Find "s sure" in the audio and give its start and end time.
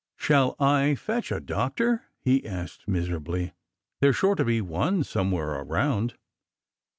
4.09-4.33